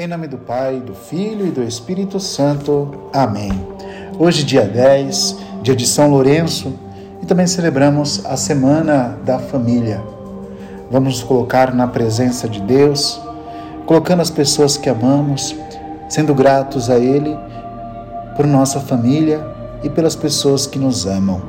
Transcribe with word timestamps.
Em 0.00 0.06
nome 0.06 0.26
do 0.26 0.38
Pai, 0.38 0.80
do 0.80 0.94
Filho 0.94 1.46
e 1.46 1.50
do 1.50 1.62
Espírito 1.62 2.18
Santo. 2.18 2.88
Amém. 3.12 3.50
Hoje, 4.18 4.44
dia 4.44 4.62
10, 4.62 5.36
dia 5.62 5.76
de 5.76 5.86
São 5.86 6.08
Lourenço, 6.08 6.72
e 7.22 7.26
também 7.26 7.46
celebramos 7.46 8.24
a 8.24 8.34
Semana 8.34 9.18
da 9.26 9.38
Família. 9.38 10.02
Vamos 10.90 11.16
nos 11.16 11.22
colocar 11.22 11.74
na 11.74 11.86
presença 11.86 12.48
de 12.48 12.62
Deus, 12.62 13.20
colocando 13.84 14.22
as 14.22 14.30
pessoas 14.30 14.78
que 14.78 14.88
amamos, 14.88 15.54
sendo 16.08 16.34
gratos 16.34 16.88
a 16.88 16.98
Ele 16.98 17.36
por 18.36 18.46
nossa 18.46 18.80
família 18.80 19.46
e 19.84 19.90
pelas 19.90 20.16
pessoas 20.16 20.66
que 20.66 20.78
nos 20.78 21.04
amam. 21.04 21.42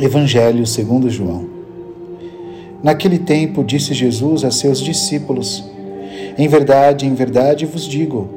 Evangelho 0.00 0.66
segundo 0.66 1.10
João. 1.10 1.46
Naquele 2.82 3.18
tempo 3.18 3.62
disse 3.62 3.92
Jesus 3.92 4.44
a 4.44 4.50
seus 4.50 4.80
discípulos: 4.80 5.73
em 6.36 6.48
verdade, 6.48 7.06
em 7.06 7.14
verdade 7.14 7.64
vos 7.64 7.86
digo: 7.86 8.28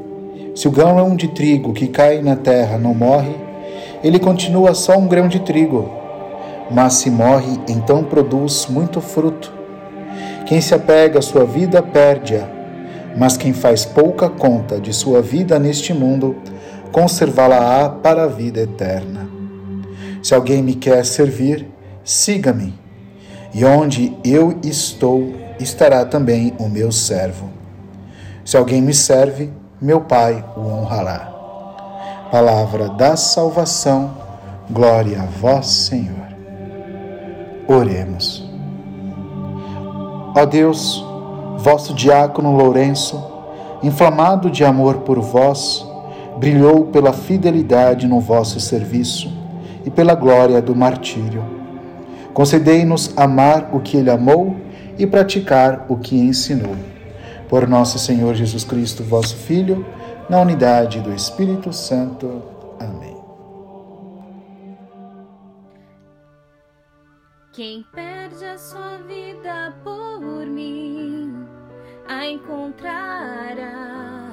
se 0.56 0.68
o 0.68 0.72
grão 0.72 1.16
de 1.16 1.28
trigo 1.30 1.74
que 1.74 1.88
cai 1.88 2.22
na 2.22 2.36
terra 2.36 2.78
não 2.78 2.94
morre, 2.94 3.36
ele 4.04 4.20
continua 4.20 4.74
só 4.74 4.98
um 4.98 5.08
grão 5.08 5.28
de 5.28 5.40
trigo. 5.40 5.90
Mas 6.70 6.94
se 6.96 7.10
morre, 7.10 7.60
então 7.68 8.04
produz 8.04 8.68
muito 8.70 9.02
fruto. 9.02 9.54
Quem 10.46 10.62
se 10.62 10.74
apega 10.74 11.20
à 11.20 11.22
sua 11.22 11.46
vida 11.46 11.82
perde-a, 11.82 12.48
mas 13.18 13.36
quem 13.38 13.54
faz 13.54 13.86
pouca 13.86 14.30
conta 14.30 14.80
de 14.80 14.94
sua 14.94 15.22
vida 15.22 15.58
neste 15.58 15.94
mundo, 15.94 16.36
conservá-la-á 16.92 17.90
para 17.90 18.24
a 18.24 18.28
vida 18.28 18.62
eterna. 18.62 19.28
Se 20.22 20.36
alguém 20.36 20.62
me 20.62 20.76
quer 20.76 21.06
servir, 21.06 21.68
siga-me, 22.04 22.74
e 23.54 23.66
onde 23.66 24.16
eu 24.24 24.58
estou, 24.64 25.34
estará 25.60 26.06
também 26.06 26.54
o 26.60 26.68
meu 26.70 26.92
servo. 26.92 27.57
Se 28.48 28.56
alguém 28.56 28.82
me 28.82 28.94
serve, 28.94 29.50
meu 29.82 30.00
Pai 30.00 30.42
o 30.56 30.62
honrará. 30.62 31.34
Palavra 32.32 32.88
da 32.88 33.18
salvação, 33.18 34.12
glória 34.70 35.22
a 35.22 35.26
vós, 35.26 35.68
Senhor. 35.68 36.30
Oremos. 37.68 38.50
Ó 40.34 40.46
Deus, 40.46 41.06
vosso 41.58 41.94
diácono 41.94 42.56
Lourenço, 42.56 43.22
inflamado 43.84 44.50
de 44.50 44.64
amor 44.64 45.00
por 45.00 45.20
vós, 45.20 45.86
brilhou 46.38 46.86
pela 46.86 47.12
fidelidade 47.12 48.08
no 48.08 48.22
vosso 48.22 48.62
serviço 48.62 49.30
e 49.86 49.90
pela 49.90 50.16
glória 50.16 50.62
do 50.62 50.74
martírio. 50.74 51.44
Concedei-nos 52.34 53.12
amar 53.18 53.72
o 53.74 53.82
que 53.82 53.98
ele 53.98 54.10
amou 54.10 54.56
e 54.98 55.06
praticar 55.06 55.86
o 55.90 55.98
que 55.98 56.18
ensinou 56.18 56.78
por 57.50 57.68
nosso 57.68 57.98
Senhor 57.98 58.36
Jesus 58.36 58.64
Cristo, 58.64 59.04
vosso 59.04 59.36
Filho, 59.36 59.86
na 60.30 60.40
unidade 60.40 61.00
do 61.02 61.14
Espírito 61.14 61.72
Santo. 61.72 62.42
Amém. 62.80 63.16
Quem 67.54 67.84
perde 67.94 68.46
a 68.46 68.58
sua 68.58 68.98
vida 69.08 69.76
por 69.84 70.46
mim, 70.46 71.46
a 72.08 72.28
encontrará, 72.28 74.30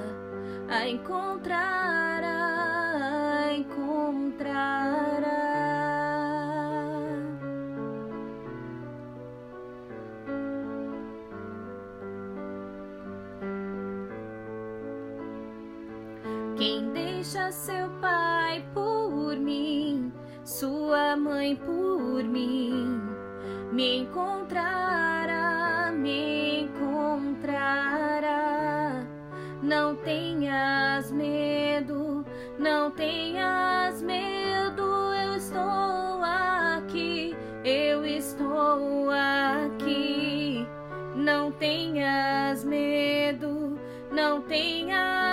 a 0.69 0.89
encontrará, 0.89 2.27
a 3.47 3.53
encontrará. 3.55 5.14
Quem 16.65 16.93
deixa 16.95 17.53
seu 17.53 17.91
pai 18.01 18.65
por 18.73 19.37
mim, 19.37 20.11
sua 20.43 21.15
mãe 21.15 21.55
por 21.57 22.25
mim, 22.25 23.03
me 23.71 23.99
encontrará, 23.99 25.93
me 25.95 26.63
encontrará. 26.63 28.25
Não 29.63 29.95
tenhas 29.97 31.13
medo, 31.13 32.25
não 32.59 32.91
tenhas 32.93 34.01
medo, 34.01 35.13
eu 35.23 35.37
estou 35.37 36.23
aqui, 36.23 37.37
eu 37.63 38.07
estou 38.07 39.11
aqui. 39.11 40.67
Não 41.15 41.53
tenhas 41.53 42.65
medo, 42.65 43.79
não 44.11 44.41
tenhas 44.41 45.24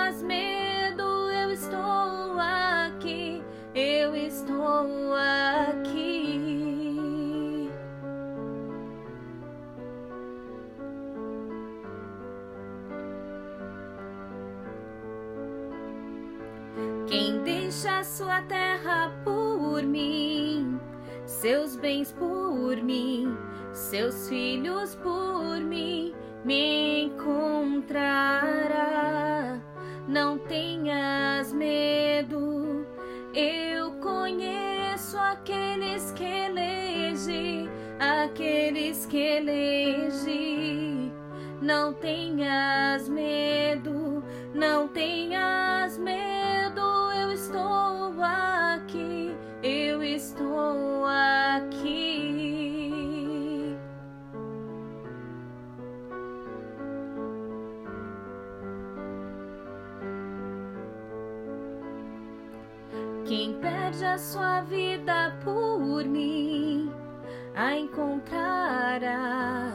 aqueles 35.32 36.12
que 36.12 36.24
elege, 36.24 37.68
aqueles 37.98 39.06
que 39.06 39.16
elege. 39.16 41.10
Não 41.60 41.92
tenhas 41.94 43.08
medo, 43.08 44.22
não 44.54 44.88
tenhas 44.88 45.96
medo, 45.96 46.21
Perde 63.60 64.04
a 64.06 64.18
sua 64.18 64.62
vida 64.62 65.38
por 65.44 66.04
mim, 66.04 66.90
a 67.54 67.76
encontrará, 67.76 69.72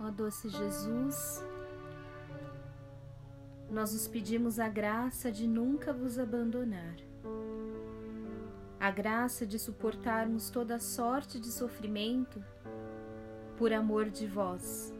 Ó 0.00 0.10
doce 0.10 0.48
Jesus, 0.50 1.42
nós 3.74 3.92
os 3.92 4.06
pedimos 4.06 4.60
a 4.60 4.68
graça 4.68 5.32
de 5.32 5.48
nunca 5.48 5.92
vos 5.92 6.16
abandonar, 6.16 6.94
a 8.78 8.88
graça 8.88 9.44
de 9.44 9.58
suportarmos 9.58 10.48
toda 10.48 10.78
sorte 10.78 11.40
de 11.40 11.48
sofrimento 11.48 12.40
por 13.56 13.72
amor 13.72 14.10
de 14.10 14.28
vós, 14.28 14.94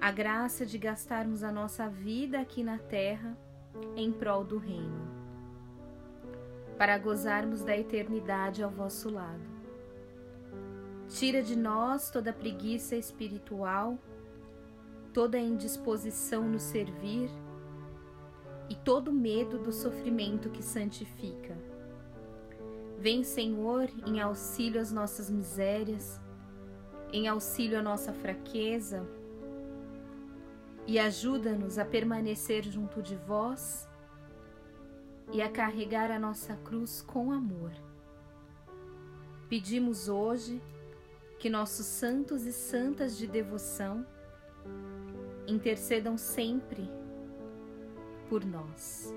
a 0.00 0.10
graça 0.10 0.66
de 0.66 0.76
gastarmos 0.76 1.44
a 1.44 1.52
nossa 1.52 1.88
vida 1.88 2.40
aqui 2.40 2.64
na 2.64 2.78
terra 2.78 3.38
em 3.94 4.10
prol 4.10 4.42
do 4.42 4.58
Reino, 4.58 5.08
para 6.76 6.98
gozarmos 6.98 7.62
da 7.62 7.76
eternidade 7.76 8.60
ao 8.60 8.70
vosso 8.70 9.08
lado. 9.08 9.54
Tira 11.08 11.44
de 11.44 11.54
nós 11.54 12.10
toda 12.10 12.32
preguiça 12.32 12.96
espiritual 12.96 13.96
toda 15.16 15.38
indisposição 15.38 16.46
no 16.46 16.60
servir 16.60 17.30
e 18.68 18.74
todo 18.74 19.10
medo 19.10 19.58
do 19.58 19.72
sofrimento 19.72 20.50
que 20.50 20.62
santifica. 20.62 21.56
Vem, 22.98 23.24
Senhor, 23.24 23.88
em 24.06 24.20
auxílio 24.20 24.78
às 24.78 24.92
nossas 24.92 25.30
misérias, 25.30 26.20
em 27.14 27.28
auxílio 27.28 27.78
à 27.78 27.82
nossa 27.82 28.12
fraqueza 28.12 29.08
e 30.86 30.98
ajuda-nos 30.98 31.78
a 31.78 31.84
permanecer 31.86 32.64
junto 32.64 33.00
de 33.00 33.16
vós 33.16 33.88
e 35.32 35.40
a 35.40 35.48
carregar 35.48 36.10
a 36.10 36.18
nossa 36.18 36.56
cruz 36.56 37.00
com 37.00 37.32
amor. 37.32 37.72
Pedimos 39.48 40.10
hoje 40.10 40.60
que 41.38 41.48
nossos 41.48 41.86
santos 41.86 42.44
e 42.44 42.52
santas 42.52 43.16
de 43.16 43.26
devoção 43.26 44.06
intercedam 45.46 46.18
sempre 46.18 46.88
por 48.28 48.44
nós. 48.44 49.12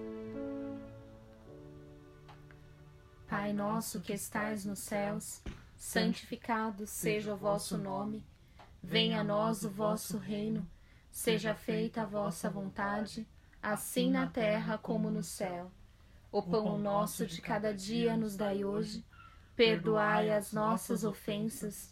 Pai 3.27 3.53
nosso 3.53 4.01
que 4.01 4.13
estais 4.13 4.65
nos 4.65 4.79
céus, 4.79 5.41
santificado 5.75 6.87
seja 6.87 7.33
o 7.33 7.37
vosso 7.37 7.77
nome. 7.77 8.25
Venha 8.81 9.21
a 9.21 9.23
nós 9.23 9.63
o 9.63 9.69
vosso 9.69 10.17
reino. 10.17 10.67
Seja 11.11 11.53
feita 11.53 12.03
a 12.03 12.05
vossa 12.05 12.49
vontade, 12.49 13.27
assim 13.61 14.09
na 14.09 14.27
terra 14.27 14.77
como 14.77 15.11
no 15.11 15.23
céu. 15.23 15.71
O 16.31 16.41
pão 16.41 16.77
nosso 16.77 17.25
de 17.25 17.41
cada 17.41 17.73
dia 17.73 18.15
nos 18.15 18.35
dai 18.35 18.63
hoje. 18.63 19.05
Perdoai 19.55 20.31
as 20.31 20.53
nossas 20.53 21.03
ofensas, 21.03 21.91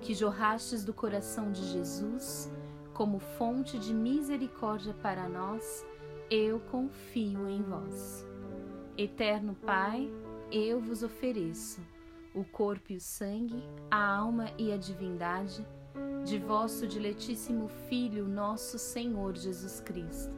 que 0.00 0.14
jorrastes 0.14 0.84
do 0.84 0.92
coração 0.92 1.52
de 1.52 1.62
Jesus 1.66 2.50
como 2.92 3.18
fonte 3.18 3.78
de 3.78 3.94
misericórdia 3.94 4.92
para 4.92 5.28
nós, 5.28 5.86
eu 6.30 6.60
confio 6.70 7.48
em 7.48 7.62
vós. 7.62 8.26
Eterno 8.96 9.54
Pai, 9.54 10.12
eu 10.52 10.80
vos 10.80 11.02
ofereço 11.02 11.80
o 12.34 12.44
corpo 12.44 12.92
e 12.92 12.96
o 12.96 13.00
sangue, 13.00 13.64
a 13.90 14.16
alma 14.16 14.50
e 14.58 14.72
a 14.72 14.76
divindade 14.76 15.66
de 16.24 16.38
vosso 16.38 16.86
diletíssimo 16.86 17.68
Filho, 17.88 18.28
nosso 18.28 18.78
Senhor 18.78 19.36
Jesus 19.36 19.80
Cristo, 19.80 20.34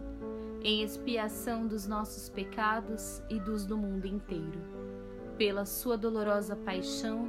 em 0.63 0.83
expiação 0.83 1.67
dos 1.67 1.87
nossos 1.87 2.29
pecados 2.29 3.21
e 3.29 3.39
dos 3.41 3.67
do 3.67 3.77
mundo 3.77 4.07
inteiro. 4.07 4.61
Pela 5.37 5.67
sua 5.67 5.99
dolorosa 5.99 6.55
paixão, 6.55 7.29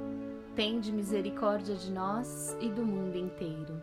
tende 0.55 0.91
misericórdia 0.91 1.75
de 1.75 1.91
nós 1.91 2.57
e 2.59 2.69
do 2.69 2.85
mundo 2.85 3.17
inteiro. 3.17 3.81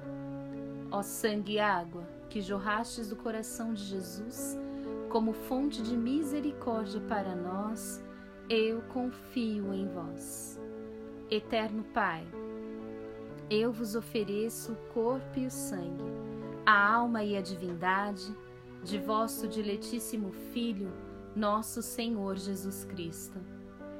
Ó 0.91 1.03
sangue 1.03 1.55
e 1.55 1.61
água 1.61 2.03
que 2.29 2.41
jorrastes 2.41 3.09
do 3.09 3.17
coração 3.17 3.73
de 3.73 3.85
Jesus, 3.85 4.59
como 5.09 5.33
fonte 5.33 5.83
de 5.83 5.97
misericórdia 5.97 7.01
para 7.01 7.35
nós, 7.35 8.03
eu 8.49 8.83
confio 8.93 9.73
em 9.73 9.89
vós. 9.89 10.61
Eterno 11.31 11.85
Pai, 11.95 12.27
eu 13.51 13.73
vos 13.73 13.95
ofereço 13.95 14.73
o 14.73 14.77
corpo 14.93 15.39
e 15.39 15.47
o 15.47 15.51
sangue, 15.51 16.05
a 16.67 16.95
alma 16.95 17.25
e 17.25 17.37
a 17.37 17.41
divindade 17.41 18.35
de 18.83 18.99
vosso 18.99 19.49
diletíssimo 19.49 20.33
Filho, 20.53 20.93
nosso 21.35 21.83
Senhor 21.83 22.37
Jesus 22.37 22.85
Cristo, 22.85 23.39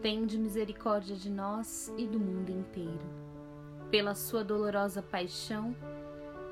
tende 0.00 0.38
misericórdia 0.38 1.16
de 1.16 1.28
nós 1.28 1.92
e 1.96 2.06
do 2.06 2.20
mundo 2.20 2.50
inteiro. 2.50 3.04
Pela 3.90 4.14
sua 4.14 4.44
dolorosa 4.44 5.02
paixão, 5.02 5.74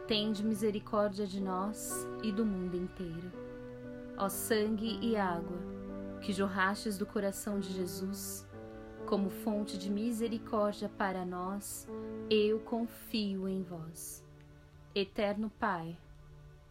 tende 0.09 0.45
misericórdia 0.45 1.26
de 1.26 1.41
nós 1.41 2.07
e 2.25 2.33
do 2.33 2.45
mundo 2.45 2.76
inteiro. 2.76 3.31
Ó 4.19 4.29
sangue 4.29 4.99
e 5.00 5.17
água, 5.17 5.59
que 6.21 6.33
jorrastes 6.33 6.99
do 6.99 7.07
coração 7.07 7.61
de 7.61 7.73
Jesus, 7.73 8.49
como 9.07 9.31
fonte 9.31 9.79
de 9.79 9.91
misericórdia 9.91 10.88
para 10.88 11.25
nós, 11.25 11.87
eu 12.29 12.59
confio 12.61 13.49
em 13.49 13.62
vós. 13.62 14.25
Eterno 14.93 15.50
Pai, 15.50 15.97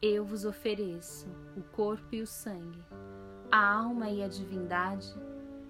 eu 0.02 0.26
vos 0.26 0.44
ofereço 0.44 1.28
o 1.56 1.62
corpo 1.62 2.14
e 2.14 2.22
o 2.22 2.28
sangue, 2.28 2.84
a 3.50 3.76
alma 3.76 4.10
e 4.10 4.22
a 4.22 4.28
divindade 4.28 5.16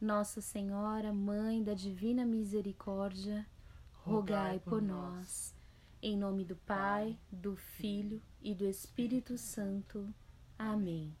Nossa 0.00 0.40
Senhora, 0.40 1.12
Mãe 1.12 1.62
da 1.62 1.74
Divina 1.74 2.24
Misericórdia, 2.24 3.46
rogai 3.92 4.60
por 4.60 4.80
nós. 4.80 5.54
Em 6.00 6.16
nome 6.16 6.44
do 6.44 6.54
Pai, 6.54 7.18
do 7.30 7.56
Filho 7.56 8.22
e 8.40 8.54
do 8.54 8.64
Espírito 8.64 9.36
Santo. 9.36 10.08
Amém. 10.58 11.12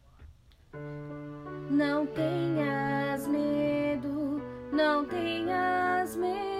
Não 1.70 2.06
tenhas 2.06 3.26
medo 3.26 3.78
não 4.72 5.04
tenhas 5.04 6.14
medo, 6.14 6.57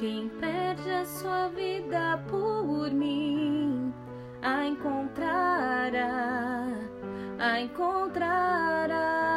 Quem 0.00 0.30
perde 0.40 0.90
a 0.90 1.04
sua 1.04 1.48
vida 1.48 2.24
por 2.30 2.90
mim, 2.90 3.92
a 4.40 4.66
encontrará, 4.66 6.08
a 7.38 7.60
encontrará. 7.60 9.29